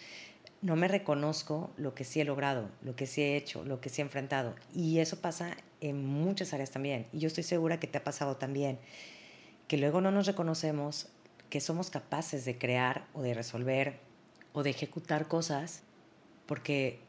no 0.61 0.77
me 0.77 0.87
reconozco 0.87 1.71
lo 1.75 1.93
que 1.93 2.05
sí 2.05 2.21
he 2.21 2.25
logrado, 2.25 2.69
lo 2.81 2.95
que 2.95 3.05
sí 3.05 3.21
he 3.21 3.35
hecho, 3.35 3.65
lo 3.65 3.81
que 3.81 3.89
sí 3.89 4.01
he 4.01 4.05
enfrentado. 4.05 4.55
Y 4.73 4.99
eso 4.99 5.19
pasa 5.19 5.57
en 5.81 6.05
muchas 6.05 6.53
áreas 6.53 6.71
también. 6.71 7.07
Y 7.11 7.19
yo 7.19 7.27
estoy 7.27 7.43
segura 7.43 7.81
que 7.81 7.87
te 7.87 7.97
ha 7.97 8.03
pasado 8.05 8.37
también, 8.37 8.79
que 9.67 9.75
luego 9.75 9.99
no 9.99 10.09
nos 10.09 10.25
reconocemos 10.25 11.09
que 11.49 11.59
somos 11.59 11.89
capaces 11.89 12.45
de 12.45 12.57
crear 12.57 13.07
o 13.13 13.21
de 13.21 13.33
resolver 13.33 13.99
o 14.53 14.63
de 14.63 14.69
ejecutar 14.69 15.27
cosas 15.27 15.83
porque 16.45 17.01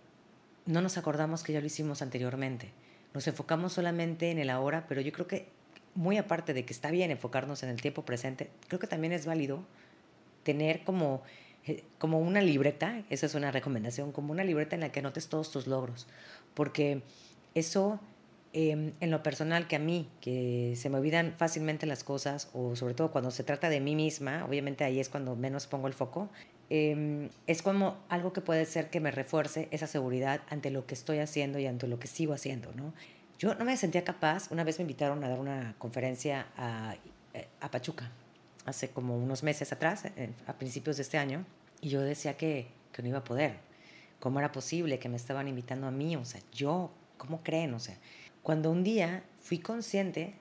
no 0.67 0.81
nos 0.81 0.99
acordamos 0.99 1.43
que 1.43 1.53
ya 1.53 1.61
lo 1.61 1.67
hicimos 1.67 2.03
anteriormente. 2.03 2.71
Nos 3.15 3.27
enfocamos 3.27 3.73
solamente 3.73 4.31
en 4.31 4.39
el 4.39 4.51
ahora, 4.51 4.87
pero 4.89 5.01
yo 5.01 5.13
creo 5.13 5.27
que 5.27 5.49
muy 5.95 6.17
aparte 6.17 6.55
de 6.55 6.65
que 6.65 6.73
está 6.73 6.91
bien 6.91 7.11
enfocarnos 7.11 7.63
en 7.63 7.69
el 7.69 7.81
tiempo 7.81 8.05
presente, 8.05 8.51
creo 8.69 8.81
que 8.81 8.87
también 8.87 9.13
es 9.13 9.27
válido 9.27 9.65
tener 10.45 10.85
como 10.85 11.23
eh, 11.65 11.85
como 11.99 12.19
una 12.19 12.41
libreta, 12.41 13.05
esa 13.09 13.27
es 13.27 13.35
una 13.35 13.53
recomendación, 13.53 14.11
como 14.11 14.33
una 14.33 14.43
libreta 14.43 14.75
en 14.75 14.81
la 14.81 14.91
que 14.91 14.99
anotes 14.99 15.29
todos 15.29 15.53
tus 15.53 15.69
logros, 15.69 16.09
porque 16.55 17.03
eso 17.55 18.01
em, 18.53 18.93
en 19.01 19.11
lo 19.13 19.23
personal 19.23 19.69
que 19.69 19.77
a 19.77 19.79
mí, 19.79 20.09
que 20.21 20.75
se 20.77 20.91
me 20.91 20.99
olvidan 20.99 21.35
fácilmente 21.37 21.87
las 21.87 22.03
cosas, 22.03 22.51
o 22.53 22.75
sobre 22.75 22.95
todo 22.95 23.13
cuando 23.13 23.31
se 23.31 23.45
trata 23.45 23.69
de 23.69 23.81
mí 23.81 23.95
misma, 23.95 24.45
obviamente 24.45 24.83
ahí 24.83 24.99
es 24.99 25.09
cuando 25.09 25.37
menos 25.37 25.69
pongo 25.69 25.87
el 25.87 25.95
foco, 25.95 26.31
em, 26.71 27.29
es 27.47 27.63
como 27.63 27.97
algo 28.09 28.33
que 28.33 28.41
puede 28.41 28.65
ser 28.67 28.91
que 28.91 29.01
me 29.01 29.11
refuerce 29.11 29.69
esa 29.71 29.87
seguridad 29.87 30.41
ante 30.51 30.71
lo 30.71 30.87
que 30.87 30.95
estoy 30.95 31.19
haciendo 31.19 31.59
y 31.59 31.67
ante 31.67 31.87
lo 31.87 31.99
que 31.99 32.09
sigo 32.09 32.33
haciendo, 32.33 32.73
¿no? 32.75 32.93
Yo 33.39 33.55
no 33.55 33.65
me 33.65 33.77
sentía 33.77 34.05
capaz, 34.05 34.51
una 34.51 34.65
vez 34.65 34.79
me 34.79 34.83
invitaron 34.83 35.23
a 35.25 35.29
dar 35.29 35.41
una 35.41 35.75
conferencia 35.79 36.47
a, 36.57 36.95
a 37.61 37.71
Pachuca, 37.71 38.11
hace 38.67 38.91
como 38.91 39.17
unos 39.17 39.43
meses 39.43 39.73
atrás, 39.73 40.05
a 40.47 40.53
principios 40.55 40.97
de 40.97 41.03
este 41.03 41.19
año, 41.19 41.45
y 41.81 41.89
yo 41.89 42.01
decía 42.01 42.37
que, 42.37 42.69
que 42.93 43.03
no 43.03 43.09
iba 43.09 43.19
a 43.19 43.25
poder. 43.25 43.57
¿Cómo 44.21 44.39
era 44.39 44.53
posible 44.53 44.99
que 44.99 45.09
me 45.09 45.17
estaban 45.17 45.49
invitando 45.49 45.89
a 45.89 45.91
mí? 45.91 46.15
O 46.15 46.25
sea, 46.25 46.41
yo, 46.53 46.93
¿cómo 47.19 47.43
creen? 47.43 47.75
O 47.75 47.81
sea, 47.81 47.97
cuando 48.43 48.71
un 48.71 48.85
día 48.85 49.25
fui 49.41 49.59
consciente 49.59 50.35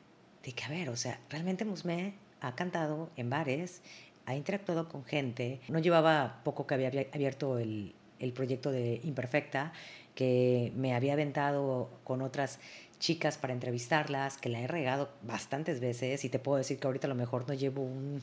de 0.44 0.52
que, 0.54 0.64
a 0.64 0.70
ver, 0.70 0.90
o 0.90 0.96
sea, 0.96 1.20
realmente 1.30 1.66
Musme 1.66 2.14
ha 2.42 2.56
cantado 2.56 3.10
en 3.16 3.30
bares, 3.30 3.82
ha 4.26 4.36
interactuado 4.36 4.88
con 4.88 5.04
gente, 5.04 5.60
no 5.68 5.80
llevaba 5.80 6.42
poco 6.44 6.68
que 6.68 6.76
había 6.76 6.90
abierto 7.14 7.58
el, 7.58 7.94
el 8.20 8.34
proyecto 8.34 8.72
de 8.72 9.02
Imperfecta, 9.04 9.74
que 10.16 10.72
me 10.76 10.94
había 10.94 11.14
aventado 11.14 11.90
con 12.04 12.22
otras 12.22 12.60
chicas 13.00 13.38
para 13.38 13.54
entrevistarlas, 13.54 14.38
que 14.38 14.50
la 14.50 14.60
he 14.60 14.68
regado 14.68 15.10
bastantes 15.24 15.80
veces 15.80 16.24
y 16.24 16.30
te 16.30 16.38
puedo 16.38 16.58
decir 16.58 16.78
que 16.78 16.88
ahorita 16.88 17.08
a 17.08 17.10
lo 17.10 17.16
mejor 17.16 17.48
no 17.48 17.54
llevo 17.56 17.82
un, 17.82 18.22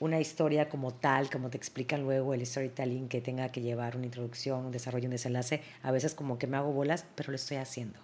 una 0.00 0.20
historia 0.20 0.68
como 0.68 0.92
tal, 0.92 1.30
como 1.30 1.50
te 1.50 1.56
explican 1.56 2.02
luego 2.02 2.34
el 2.34 2.44
storytelling 2.44 3.08
que 3.08 3.20
tenga 3.20 3.50
que 3.50 3.60
llevar 3.60 3.96
una 3.96 4.06
introducción, 4.06 4.66
un 4.66 4.72
desarrollo, 4.72 5.06
un 5.06 5.12
desenlace, 5.12 5.62
a 5.82 5.92
veces 5.92 6.14
como 6.14 6.38
que 6.38 6.46
me 6.46 6.56
hago 6.56 6.72
bolas, 6.72 7.06
pero 7.14 7.30
lo 7.30 7.36
estoy 7.36 7.58
haciendo 7.58 7.98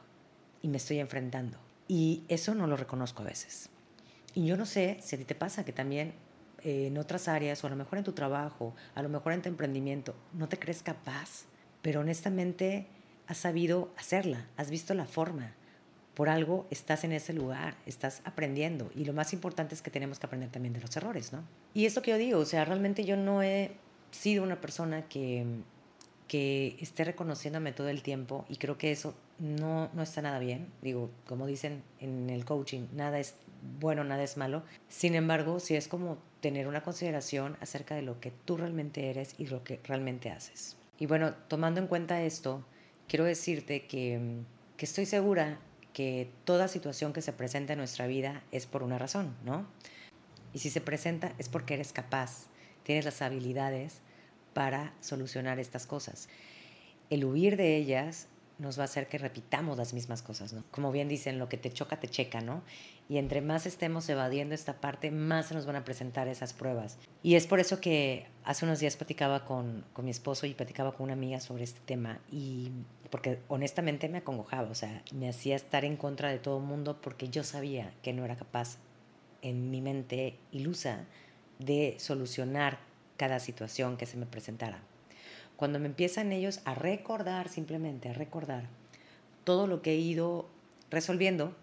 y 0.63 0.69
me 0.69 0.77
estoy 0.77 0.99
enfrentando. 0.99 1.59
Y 1.89 2.23
eso 2.29 2.55
no 2.55 2.67
lo 2.67 2.77
reconozco 2.77 3.23
a 3.23 3.27
veces. 3.27 3.69
Y 4.35 4.47
yo 4.47 4.57
no 4.57 4.67
sé 4.67 4.99
si 5.01 5.17
a 5.17 5.19
ti 5.19 5.25
te 5.25 5.35
pasa 5.35 5.65
que 5.65 5.73
también 5.73 6.15
en 6.65 6.99
otras 6.99 7.29
áreas, 7.29 7.63
o 7.63 7.67
a 7.67 7.71
lo 7.71 7.77
mejor 7.77 7.99
en 7.99 8.05
tu 8.05 8.13
trabajo, 8.13 8.75
a 8.95 9.03
lo 9.03 9.09
mejor 9.09 9.33
en 9.33 9.43
tu 9.43 9.49
emprendimiento, 9.49 10.15
no 10.33 10.49
te 10.49 10.59
crees 10.59 10.83
capaz, 10.83 11.45
pero 11.83 12.01
honestamente 12.01 12.87
has 13.27 13.39
sabido 13.39 13.91
hacerla, 13.97 14.47
has 14.57 14.71
visto 14.71 14.95
la 14.95 15.05
forma, 15.05 15.53
por 16.15 16.29
algo 16.29 16.67
estás 16.71 17.05
en 17.05 17.13
ese 17.13 17.33
lugar, 17.33 17.75
estás 17.87 18.23
aprendiendo 18.25 18.91
y 18.95 19.05
lo 19.05 19.13
más 19.13 19.33
importante 19.33 19.75
es 19.75 19.83
que 19.83 19.91
tenemos 19.91 20.19
que 20.19 20.27
aprender 20.27 20.51
también 20.51 20.73
de 20.73 20.81
los 20.81 20.97
errores, 20.97 21.33
¿no? 21.33 21.43
Y 21.75 21.87
esto 21.87 22.03
que 22.03 22.13
yo 22.13 22.19
digo, 22.19 22.39
o 22.39 22.45
sea, 22.45 22.65
realmente 22.65 23.05
yo 23.05 23.17
no 23.17 23.43
he 23.43 23.73
sido 24.11 24.43
una 24.43 24.61
persona 24.61 25.09
que, 25.09 25.45
que 26.29 26.77
esté 26.81 27.05
reconociéndome 27.05 27.73
todo 27.73 27.89
el 27.89 28.03
tiempo 28.03 28.45
y 28.49 28.57
creo 28.57 28.79
que 28.79 28.93
eso 28.93 29.15
no, 29.39 29.91
no 29.93 30.03
está 30.03 30.23
nada 30.23 30.39
bien. 30.39 30.69
Digo, 30.83 31.11
como 31.27 31.47
dicen 31.47 31.83
en 32.01 32.31
el 32.31 32.45
coaching, 32.45 32.87
nada 32.93 33.19
es 33.19 33.35
bueno, 33.81 34.05
nada 34.05 34.23
es 34.23 34.37
malo. 34.37 34.63
Sin 34.89 35.15
embargo, 35.15 35.61
sí 35.61 35.75
es 35.75 35.89
como 35.89 36.19
tener 36.41 36.69
una 36.69 36.83
consideración 36.83 37.57
acerca 37.61 37.95
de 37.95 38.03
lo 38.03 38.21
que 38.21 38.31
tú 38.31 38.57
realmente 38.57 39.09
eres 39.11 39.35
y 39.39 39.47
lo 39.47 39.65
que 39.65 39.81
realmente 39.85 40.31
haces. 40.31 40.77
Y 40.99 41.07
bueno, 41.07 41.35
tomando 41.49 41.81
en 41.81 41.87
cuenta 41.87 42.23
esto, 42.23 42.65
quiero 43.09 43.25
decirte 43.25 43.87
que, 43.87 44.41
que 44.77 44.85
estoy 44.85 45.07
segura 45.07 45.59
que 45.93 46.31
toda 46.45 46.69
situación 46.69 47.13
que 47.13 47.23
se 47.23 47.33
presenta 47.33 47.73
en 47.73 47.79
nuestra 47.79 48.07
vida 48.07 48.43
es 48.53 48.67
por 48.67 48.83
una 48.83 48.99
razón, 48.99 49.35
¿no? 49.45 49.67
Y 50.53 50.59
si 50.59 50.71
se 50.71 50.81
presenta 50.81 51.33
es 51.39 51.49
porque 51.49 51.75
eres 51.75 51.93
capaz, 51.93 52.47
tienes 52.83 53.05
las 53.05 53.23
habilidades 53.23 54.01
para 54.55 54.95
solucionar 55.01 55.59
estas 55.59 55.87
cosas. 55.87 56.29
El 57.11 57.25
huir 57.25 57.57
de 57.57 57.77
ellas 57.77 58.29
nos 58.59 58.79
va 58.79 58.83
a 58.83 58.85
hacer 58.85 59.09
que 59.09 59.19
repitamos 59.19 59.77
las 59.77 59.95
mismas 59.95 60.23
cosas, 60.23 60.53
¿no? 60.53 60.63
Como 60.71 60.93
bien 60.93 61.09
dicen, 61.09 61.39
lo 61.39 61.49
que 61.49 61.57
te 61.57 61.73
choca, 61.73 61.99
te 61.99 62.09
checa, 62.09 62.41
¿no? 62.41 62.63
Y 63.09 63.19
entre 63.19 63.41
más 63.41 63.67
estemos 63.67 64.09
evadiendo 64.09 64.55
esta 64.55 64.81
parte, 64.81 65.11
más 65.11 65.47
se 65.47 65.55
nos 65.55 65.67
van 65.67 65.77
a 65.77 65.85
presentar 65.85 66.29
esas 66.29 66.53
pruebas. 66.53 66.97
Y 67.23 67.35
es 67.35 67.47
por 67.47 67.59
eso 67.59 67.81
que 67.81 68.27
hace 68.45 68.65
unos 68.65 68.79
días 68.79 68.97
platicaba 68.97 69.45
con, 69.45 69.85
con 69.93 70.05
mi 70.05 70.13
esposo 70.13 70.47
y 70.47 70.55
platicaba 70.55 70.93
con 70.93 71.05
una 71.05 71.15
amiga 71.15 71.41
sobre 71.41 71.65
este 71.65 71.81
tema. 71.85 72.21
Y 72.31 72.71
porque 73.11 73.41
honestamente 73.49 74.09
me 74.09 74.19
acongojaba, 74.19 74.71
o 74.71 74.75
sea, 74.75 75.03
me 75.13 75.29
hacía 75.29 75.57
estar 75.57 75.85
en 75.85 75.97
contra 75.97 76.31
de 76.31 76.39
todo 76.39 76.59
el 76.59 76.65
mundo 76.65 77.01
porque 77.01 77.29
yo 77.29 77.43
sabía 77.43 77.93
que 78.03 78.13
no 78.13 78.25
era 78.25 78.37
capaz 78.37 78.79
en 79.43 79.71
mi 79.71 79.83
mente 79.83 80.39
ilusa 80.53 81.05
de 81.59 81.97
solucionar 81.99 82.79
cada 83.17 83.41
situación 83.41 83.97
que 83.97 84.07
se 84.07 84.17
me 84.17 84.27
presentara. 84.27 84.81
Cuando 85.57 85.79
me 85.79 85.87
empiezan 85.87 86.33
ellos 86.33 86.61
a 86.65 86.75
recordar, 86.75 87.49
simplemente 87.49 88.09
a 88.09 88.13
recordar 88.13 88.65
todo 89.45 89.67
lo 89.67 89.83
que 89.83 89.93
he 89.93 89.97
ido 89.97 90.49
resolviendo, 90.91 91.55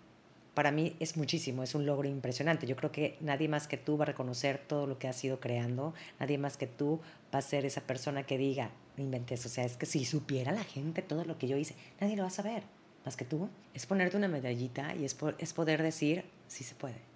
para 0.53 0.71
mí 0.71 0.95
es 0.99 1.17
muchísimo, 1.17 1.63
es 1.63 1.75
un 1.75 1.85
logro 1.85 2.07
impresionante. 2.07 2.67
Yo 2.67 2.75
creo 2.75 2.91
que 2.91 3.17
nadie 3.21 3.47
más 3.47 3.67
que 3.67 3.77
tú 3.77 3.97
va 3.97 4.03
a 4.03 4.07
reconocer 4.07 4.59
todo 4.59 4.85
lo 4.85 4.99
que 4.99 5.07
has 5.07 5.23
ido 5.23 5.39
creando, 5.39 5.93
nadie 6.19 6.37
más 6.37 6.57
que 6.57 6.67
tú 6.67 6.99
va 7.33 7.39
a 7.39 7.41
ser 7.41 7.65
esa 7.65 7.81
persona 7.81 8.23
que 8.23 8.37
diga, 8.37 8.71
inventes, 8.97 9.45
o 9.45 9.49
sea, 9.49 9.65
es 9.65 9.77
que 9.77 9.85
si 9.85 10.05
supiera 10.05 10.51
la 10.51 10.63
gente 10.63 11.01
todo 11.01 11.23
lo 11.25 11.37
que 11.37 11.47
yo 11.47 11.57
hice, 11.57 11.75
nadie 11.99 12.15
lo 12.15 12.23
va 12.23 12.27
a 12.27 12.31
saber, 12.31 12.63
más 13.05 13.15
que 13.15 13.25
tú. 13.25 13.49
Es 13.73 13.85
ponerte 13.85 14.17
una 14.17 14.27
medallita 14.27 14.93
y 14.95 15.05
es, 15.05 15.15
es 15.37 15.53
poder 15.53 15.81
decir, 15.81 16.25
sí 16.47 16.63
se 16.63 16.75
puede. 16.75 17.10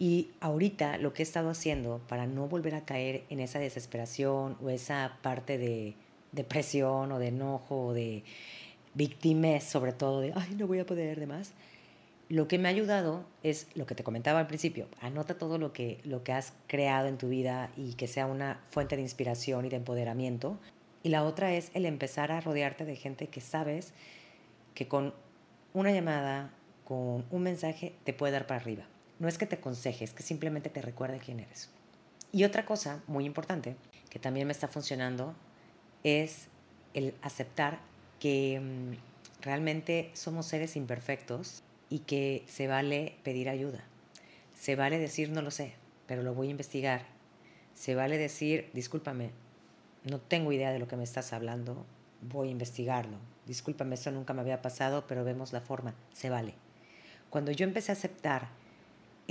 Y 0.00 0.30
ahorita 0.40 0.96
lo 0.96 1.12
que 1.12 1.22
he 1.22 1.24
estado 1.24 1.50
haciendo 1.50 2.00
para 2.08 2.26
no 2.26 2.48
volver 2.48 2.74
a 2.74 2.86
caer 2.86 3.24
en 3.28 3.38
esa 3.38 3.58
desesperación 3.58 4.56
o 4.62 4.70
esa 4.70 5.18
parte 5.20 5.58
de 5.58 5.94
depresión 6.32 7.12
o 7.12 7.18
de 7.18 7.28
enojo 7.28 7.88
o 7.88 7.92
de 7.92 8.24
víctimas, 8.94 9.62
sobre 9.62 9.92
todo 9.92 10.22
de, 10.22 10.32
ay, 10.34 10.54
no 10.56 10.66
voy 10.66 10.78
a 10.78 10.86
poder, 10.86 11.20
demás, 11.20 11.52
lo 12.30 12.48
que 12.48 12.58
me 12.58 12.68
ha 12.68 12.70
ayudado 12.70 13.26
es 13.42 13.66
lo 13.74 13.84
que 13.84 13.94
te 13.94 14.02
comentaba 14.02 14.38
al 14.38 14.46
principio, 14.46 14.86
anota 15.02 15.36
todo 15.36 15.58
lo 15.58 15.74
que, 15.74 16.00
lo 16.04 16.24
que 16.24 16.32
has 16.32 16.54
creado 16.66 17.06
en 17.06 17.18
tu 17.18 17.28
vida 17.28 17.70
y 17.76 17.92
que 17.92 18.06
sea 18.06 18.24
una 18.24 18.58
fuente 18.70 18.96
de 18.96 19.02
inspiración 19.02 19.66
y 19.66 19.68
de 19.68 19.76
empoderamiento. 19.76 20.58
Y 21.02 21.10
la 21.10 21.24
otra 21.24 21.52
es 21.52 21.70
el 21.74 21.84
empezar 21.84 22.32
a 22.32 22.40
rodearte 22.40 22.86
de 22.86 22.96
gente 22.96 23.26
que 23.26 23.42
sabes 23.42 23.92
que 24.74 24.88
con 24.88 25.12
una 25.74 25.92
llamada, 25.92 26.54
con 26.84 27.26
un 27.30 27.42
mensaje, 27.42 27.94
te 28.04 28.14
puede 28.14 28.32
dar 28.32 28.46
para 28.46 28.60
arriba. 28.60 28.84
No 29.20 29.28
es 29.28 29.38
que 29.38 29.46
te 29.46 29.56
aconseje, 29.56 30.04
es 30.04 30.12
que 30.12 30.22
simplemente 30.22 30.70
te 30.70 30.82
recuerde 30.82 31.20
quién 31.24 31.38
eres. 31.38 31.68
Y 32.32 32.44
otra 32.44 32.64
cosa 32.64 33.02
muy 33.06 33.26
importante 33.26 33.76
que 34.08 34.18
también 34.18 34.46
me 34.46 34.52
está 34.52 34.66
funcionando 34.66 35.34
es 36.04 36.48
el 36.94 37.14
aceptar 37.22 37.80
que 38.18 38.60
mm, 38.60 39.42
realmente 39.42 40.10
somos 40.14 40.46
seres 40.46 40.74
imperfectos 40.74 41.62
y 41.90 42.00
que 42.00 42.44
se 42.46 42.66
vale 42.66 43.16
pedir 43.22 43.48
ayuda. 43.48 43.84
Se 44.58 44.74
vale 44.74 44.98
decir 44.98 45.30
no 45.30 45.42
lo 45.42 45.50
sé, 45.50 45.74
pero 46.06 46.22
lo 46.22 46.34
voy 46.34 46.48
a 46.48 46.52
investigar. 46.52 47.02
Se 47.74 47.94
vale 47.94 48.16
decir, 48.16 48.70
discúlpame, 48.72 49.32
no 50.04 50.18
tengo 50.18 50.52
idea 50.52 50.72
de 50.72 50.78
lo 50.78 50.88
que 50.88 50.96
me 50.96 51.04
estás 51.04 51.32
hablando, 51.32 51.84
voy 52.22 52.48
a 52.48 52.52
investigarlo. 52.52 53.18
Discúlpame, 53.46 53.96
esto 53.96 54.10
nunca 54.12 54.32
me 54.32 54.40
había 54.40 54.62
pasado, 54.62 55.06
pero 55.06 55.24
vemos 55.24 55.52
la 55.52 55.60
forma. 55.60 55.94
Se 56.14 56.30
vale. 56.30 56.54
Cuando 57.28 57.52
yo 57.52 57.64
empecé 57.64 57.92
a 57.92 57.94
aceptar 57.94 58.48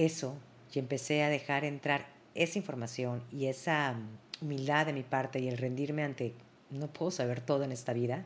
eso 0.05 0.37
y 0.73 0.79
empecé 0.79 1.23
a 1.23 1.29
dejar 1.29 1.65
entrar 1.65 2.07
esa 2.35 2.57
información 2.57 3.23
y 3.31 3.47
esa 3.47 3.95
humildad 4.41 4.85
de 4.85 4.93
mi 4.93 5.03
parte 5.03 5.39
y 5.39 5.47
el 5.47 5.57
rendirme 5.57 6.03
ante 6.03 6.33
no 6.69 6.87
puedo 6.87 7.11
saber 7.11 7.41
todo 7.41 7.63
en 7.63 7.71
esta 7.71 7.93
vida, 7.93 8.25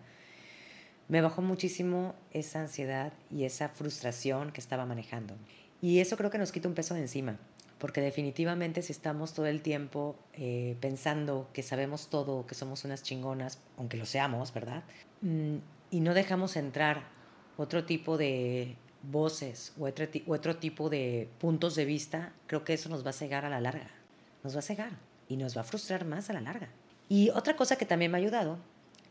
me 1.07 1.21
bajó 1.21 1.41
muchísimo 1.41 2.15
esa 2.31 2.61
ansiedad 2.61 3.13
y 3.31 3.45
esa 3.45 3.69
frustración 3.69 4.51
que 4.51 4.61
estaba 4.61 4.85
manejando. 4.85 5.35
Y 5.81 5.99
eso 5.99 6.17
creo 6.17 6.29
que 6.29 6.37
nos 6.37 6.51
quita 6.51 6.67
un 6.67 6.75
peso 6.75 6.93
de 6.93 7.01
encima, 7.01 7.37
porque 7.77 8.01
definitivamente 8.01 8.81
si 8.81 8.91
estamos 8.91 9.33
todo 9.33 9.47
el 9.47 9.61
tiempo 9.61 10.15
eh, 10.33 10.77
pensando 10.79 11.49
que 11.53 11.63
sabemos 11.63 12.09
todo, 12.09 12.45
que 12.45 12.55
somos 12.55 12.85
unas 12.85 13.03
chingonas, 13.03 13.59
aunque 13.77 13.97
lo 13.97 14.05
seamos, 14.05 14.53
¿verdad? 14.53 14.83
Mm, 15.21 15.57
y 15.91 15.99
no 15.99 16.13
dejamos 16.13 16.55
entrar 16.55 17.03
otro 17.57 17.85
tipo 17.85 18.17
de 18.17 18.75
voces 19.03 19.73
o 19.77 19.85
otro, 19.85 20.57
tipo 20.57 20.89
de 20.89 21.29
puntos 21.39 21.75
de 21.75 21.85
vista, 21.85 22.33
creo 22.47 22.63
que 22.63 22.73
eso 22.73 22.89
nos 22.89 23.05
va 23.05 23.09
a 23.09 23.13
cegar 23.13 23.45
a 23.45 23.49
la 23.49 23.61
larga. 23.61 23.87
Nos 24.43 24.55
va 24.55 24.59
a 24.59 24.63
cegar 24.63 24.91
y 25.27 25.37
nos 25.37 25.55
va 25.55 25.61
a 25.61 25.65
frustrar 25.65 26.05
más 26.05 26.29
a 26.29 26.33
la 26.33 26.41
larga. 26.41 26.69
Y 27.09 27.29
otra 27.29 27.55
cosa 27.55 27.75
que 27.75 27.85
también 27.85 28.11
me 28.11 28.17
ha 28.17 28.21
ayudado 28.21 28.57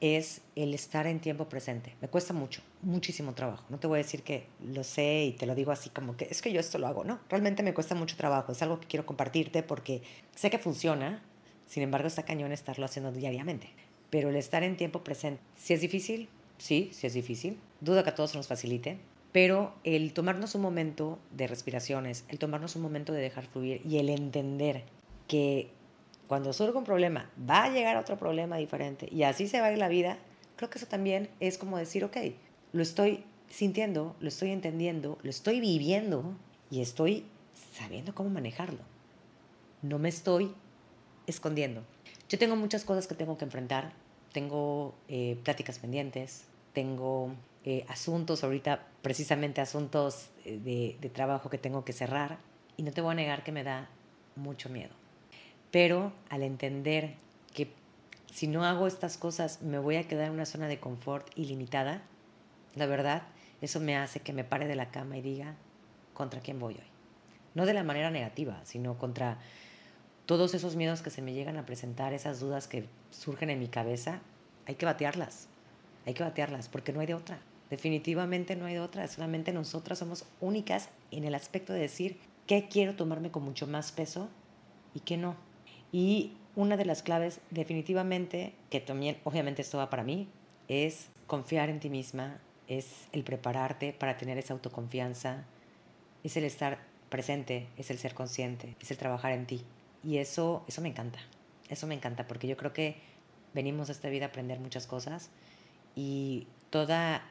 es 0.01 0.41
el 0.57 0.75
estar 0.75 1.07
en 1.07 1.21
tiempo 1.21 1.49
presente. 1.49 1.95
Me 2.01 2.09
cuesta 2.09 2.35
mucho, 2.35 2.61
muchísimo 2.83 3.35
trabajo. 3.35 3.65
No 3.69 3.79
te 3.79 3.87
voy 3.87 4.01
a 4.01 4.03
decir 4.03 4.23
que 4.23 4.47
lo 4.61 4.83
sé 4.83 5.27
y 5.27 5.33
te 5.33 5.47
lo 5.47 5.55
digo 5.55 5.71
así 5.71 5.91
como 5.91 6.17
que 6.17 6.27
es 6.29 6.43
que 6.43 6.53
yo 6.53 6.59
esto 6.59 6.79
lo 6.79 6.89
hago, 6.89 7.05
no. 7.05 7.21
Realmente 7.29 7.63
me 7.63 7.73
cuesta 7.73 7.95
mucho 7.95 8.17
trabajo. 8.17 8.51
Es 8.51 8.63
algo 8.63 8.81
que 8.81 8.89
quiero 8.89 9.07
compartirte 9.07 9.63
porque 9.63 10.03
sé 10.35 10.51
que 10.51 10.59
funciona. 10.59 11.23
Sin 11.69 11.85
embargo, 11.85 12.09
está 12.09 12.25
cañón 12.25 12.51
estarlo 12.51 12.85
haciendo 12.85 13.13
diariamente. 13.13 13.71
Pero 14.11 14.29
el 14.29 14.37
estar 14.37 14.65
en 14.65 14.77
tiempo 14.77 15.05
presente, 15.05 15.41
si 15.57 15.73
es 15.73 15.81
difícil, 15.81 16.29
sí, 16.59 16.91
sí 16.93 17.07
es 17.07 17.15
difícil. 17.15 17.59
Dudo 17.81 18.03
que 18.03 18.11
a 18.11 18.15
todos 18.15 18.35
nos 18.35 18.49
facilite. 18.49 18.99
Pero 19.33 19.75
el 19.83 20.13
tomarnos 20.13 20.55
un 20.55 20.63
momento 20.63 21.19
de 21.31 21.47
respiraciones, 21.47 22.25
el 22.29 22.39
tomarnos 22.39 22.77
un 22.77 22.83
momento 22.83 23.13
de 23.13 23.23
dejar 23.23 23.47
fluir 23.47 23.81
y 23.85 23.99
el 23.99 24.11
entender 24.11 24.85
que 25.27 25.71
cuando 26.27 26.53
surge 26.53 26.77
un 26.77 26.85
problema, 26.85 27.31
va 27.39 27.65
a 27.65 27.71
llegar 27.71 27.97
otro 27.97 28.19
problema 28.19 28.57
diferente 28.57 29.09
y 29.11 29.23
así 29.23 29.49
se 29.49 29.61
va 29.61 29.71
la 29.71 29.89
vida, 29.89 30.19
creo 30.57 30.71
que 30.71 30.79
eso 30.79 30.87
también 30.87 31.29
es 31.41 31.59
como 31.59 31.79
decir, 31.79 32.05
ok, 32.05 32.17
lo 32.73 32.83
estoy 32.83 33.25
sintiendo, 33.49 34.17
lo 34.21 34.29
estoy 34.29 34.51
entendiendo, 34.51 35.19
lo 35.23 35.31
estoy 35.31 35.61
viviendo 35.61 36.37
y 36.71 36.81
estoy 36.81 37.27
sabiendo 37.75 38.15
cómo 38.15 38.31
manejarlo. 38.31 38.81
No 39.83 39.99
me 39.99 40.09
estoy 40.09 40.55
escondiendo. 41.27 41.83
Yo 42.29 42.39
tengo 42.39 42.57
muchas 42.57 42.85
cosas 42.85 43.07
que 43.07 43.15
tengo 43.15 43.37
que 43.37 43.45
enfrentar, 43.45 43.93
tengo 44.33 44.95
eh, 45.09 45.37
pláticas 45.45 45.79
pendientes, 45.79 46.45
tengo 46.73 47.35
eh, 47.65 47.85
asuntos, 47.89 48.45
ahorita 48.45 48.87
precisamente 49.03 49.61
asuntos 49.61 50.31
eh, 50.45 50.59
de, 50.59 50.97
de 51.01 51.09
trabajo 51.11 51.51
que 51.51 51.59
tengo 51.59 51.85
que 51.85 51.93
cerrar 51.93 52.39
y 52.77 52.83
no 52.83 52.93
te 52.93 53.01
voy 53.01 53.13
a 53.13 53.15
negar 53.15 53.45
que 53.45 53.53
me 53.53 53.65
da 53.65 53.89
mucho 54.37 54.69
miedo. 54.69 54.95
Pero 55.71 56.13
al 56.29 56.43
entender 56.43 57.15
que 57.55 57.73
si 58.33 58.47
no 58.47 58.65
hago 58.65 58.87
estas 58.87 59.17
cosas 59.19 59.63
me 59.63 59.79
voy 59.79 59.97
a 59.97 60.09
quedar 60.09 60.27
en 60.27 60.33
una 60.33 60.47
zona 60.47 60.67
de 60.67 60.81
confort 60.81 61.27
ilimitada, 61.37 62.03
la 62.75 62.87
verdad, 62.87 63.23
eso 63.61 63.81
me 63.81 63.97
hace 63.97 64.21
que 64.21 64.33
me 64.33 64.45
pare 64.45 64.67
de 64.67 64.77
la 64.77 64.91
cama 64.91 65.19
y 65.19 65.23
diga, 65.23 65.55
¿contra 66.15 66.41
quién 66.41 66.59
voy 66.59 66.75
hoy? 66.75 66.91
No 67.55 67.67
de 67.67 67.75
la 67.75 67.85
manera 67.85 68.11
negativa, 68.11 68.61
sino 68.65 68.97
contra 68.99 69.39
todos 70.27 70.55
esos 70.55 70.77
miedos 70.77 71.03
que 71.03 71.11
se 71.11 71.23
me 71.23 71.35
llegan 71.35 71.59
a 71.59 71.67
presentar, 71.67 72.13
esas 72.13 72.41
dudas 72.41 72.67
que 72.67 72.87
surgen 73.11 73.51
en 73.51 73.59
mi 73.59 73.69
cabeza, 73.69 74.21
hay 74.67 74.77
que 74.77 74.87
batearlas, 74.87 75.49
hay 76.07 76.15
que 76.15 76.23
batearlas, 76.23 76.69
porque 76.69 76.93
no 76.93 77.01
hay 77.01 77.07
de 77.07 77.15
otra. 77.15 77.41
Definitivamente 77.71 78.57
no 78.57 78.67
hay 78.67 78.75
de 78.75 78.81
otra, 78.81 79.07
solamente 79.09 79.53
nosotras 79.53 79.99
somos 79.99 80.27
únicas 80.41 80.91
en 81.11 81.25
el 81.25 81.35
aspecto 81.35 81.73
de 81.73 81.81
decir 81.81 82.19
qué 82.47 82.69
quiero 82.69 82.97
tomarme 82.97 83.31
con 83.31 83.45
mucho 83.45 83.67
más 83.67 83.93
peso 83.93 84.29
y 84.95 85.01
qué 85.01 85.17
no. 85.17 85.37
Y 85.91 86.33
una 86.55 86.77
de 86.77 86.85
las 86.85 87.03
claves 87.03 87.41
definitivamente, 87.51 88.53
que 88.69 88.81
también 88.81 89.19
obviamente 89.25 89.63
esto 89.63 89.79
va 89.79 89.89
para 89.89 90.05
mí, 90.05 90.29
es 90.69 91.09
confiar 91.27 91.71
en 91.71 91.81
ti 91.81 91.89
misma, 91.89 92.41
es 92.69 93.09
el 93.13 93.25
prepararte 93.25 93.93
para 93.93 94.19
tener 94.19 94.39
esa 94.39 94.53
autoconfianza, 94.53 95.45
es 96.25 96.37
el 96.37 96.45
estar 96.45 96.79
presente, 97.09 97.69
es 97.77 97.91
el 97.91 97.99
ser 97.99 98.15
consciente, 98.15 98.77
es 98.81 98.91
el 98.91 98.99
trabajar 98.99 99.33
en 99.33 99.47
ti. 99.47 99.65
Y 100.05 100.19
eso, 100.19 100.65
eso 100.69 100.83
me 100.83 100.89
encanta, 100.89 101.21
eso 101.69 101.87
me 101.87 101.95
encanta, 101.95 102.27
porque 102.27 102.49
yo 102.49 102.57
creo 102.57 102.73
que 102.73 102.97
venimos 103.55 103.89
a 103.89 103.93
esta 103.93 104.09
vida 104.09 104.27
a 104.27 104.29
aprender 104.29 104.61
muchas 104.61 104.87
cosas 104.87 105.31
y 105.95 106.47
toda 106.71 107.23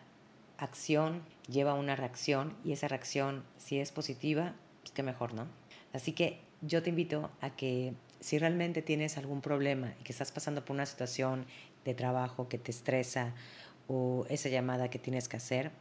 acción 0.58 1.24
lleva 1.48 1.74
una 1.74 1.96
reacción 1.96 2.56
y 2.63 2.72
esa 2.72 2.88
reacción, 2.88 3.44
si 3.58 3.80
es 3.80 3.91
positiva, 3.91 4.53
pues 4.82 4.91
qué 4.91 5.03
mejor, 5.03 5.34
¿no? 5.34 5.48
Así 5.94 6.13
que 6.13 6.39
yo 6.62 6.84
te 6.84 6.89
invito 6.89 7.32
a 7.41 7.50
que 7.56 7.94
si 8.20 8.38
realmente 8.38 8.82
tienes 8.82 9.18
algún 9.18 9.41
problema 9.41 9.94
y 10.00 10.03
que 10.03 10.12
estás 10.12 10.32
pasando 10.32 10.63
por 10.63 10.75
una 10.75 10.86
situación 10.86 11.46
de 11.84 11.94
trabajo 11.94 12.48
que 12.48 12.58
te 12.58 12.72
estresa 12.72 13.34
o 13.88 14.25
esa 14.30 14.50
llamada 14.50 14.89
que 14.89 15.00
tienes 15.00 15.27
que 15.27 15.38
hacer, 15.38 15.72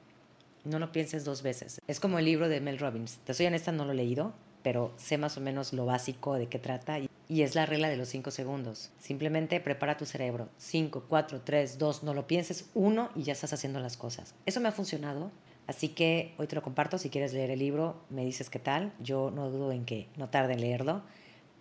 no 0.64 0.78
lo 0.78 0.92
pienses 0.92 1.24
dos 1.24 1.42
veces. 1.42 1.80
Es 1.86 2.00
como 2.00 2.18
el 2.18 2.24
libro 2.24 2.48
de 2.48 2.60
Mel 2.60 2.78
Robbins. 2.78 3.18
Te 3.24 3.34
soy 3.34 3.46
honesta, 3.46 3.72
no 3.72 3.84
lo 3.84 3.92
he 3.92 3.96
leído, 3.96 4.32
pero 4.62 4.92
sé 4.96 5.18
más 5.18 5.36
o 5.36 5.40
menos 5.40 5.72
lo 5.72 5.86
básico 5.86 6.34
de 6.34 6.48
qué 6.48 6.58
trata 6.58 6.98
y 7.30 7.42
es 7.42 7.54
la 7.54 7.64
regla 7.64 7.88
de 7.88 7.96
los 7.96 8.08
cinco 8.08 8.32
segundos. 8.32 8.90
Simplemente 8.98 9.60
prepara 9.60 9.96
tu 9.96 10.04
cerebro. 10.04 10.48
Cinco, 10.58 11.04
cuatro, 11.08 11.40
tres, 11.42 11.78
dos, 11.78 12.02
no 12.02 12.12
lo 12.12 12.26
pienses, 12.26 12.68
uno 12.74 13.10
y 13.14 13.22
ya 13.22 13.32
estás 13.34 13.52
haciendo 13.52 13.78
las 13.78 13.96
cosas. 13.96 14.34
Eso 14.46 14.58
me 14.58 14.68
ha 14.68 14.72
funcionado. 14.72 15.30
Así 15.68 15.90
que 15.90 16.34
hoy 16.38 16.48
te 16.48 16.56
lo 16.56 16.62
comparto. 16.62 16.98
Si 16.98 17.08
quieres 17.08 17.32
leer 17.32 17.52
el 17.52 17.60
libro, 17.60 18.02
me 18.10 18.24
dices 18.24 18.50
qué 18.50 18.58
tal. 18.58 18.92
Yo 18.98 19.30
no 19.30 19.48
dudo 19.48 19.70
en 19.70 19.84
que 19.84 20.08
no 20.16 20.28
tarde 20.28 20.54
en 20.54 20.60
leerlo, 20.60 21.02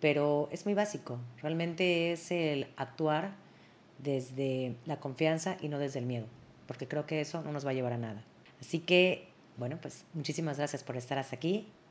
pero 0.00 0.48
es 0.50 0.64
muy 0.64 0.74
básico. 0.74 1.20
Realmente 1.40 2.10
es 2.10 2.32
el 2.32 2.66
actuar 2.76 3.36
desde 3.98 4.74
la 4.86 4.98
confianza 4.98 5.56
y 5.60 5.68
no 5.68 5.78
desde 5.78 6.00
el 6.00 6.06
miedo, 6.06 6.26
porque 6.66 6.88
creo 6.88 7.06
que 7.06 7.20
eso 7.20 7.42
no 7.42 7.52
nos 7.52 7.64
va 7.64 7.70
a 7.70 7.74
llevar 7.74 7.92
a 7.92 7.98
nada. 7.98 8.24
Así 8.60 8.80
que, 8.80 9.28
bueno, 9.56 9.78
pues 9.80 10.04
muchísimas 10.14 10.58
gracias 10.58 10.82
por 10.82 10.96
estar 10.96 11.16
hasta 11.16 11.36
aquí. 11.36 11.68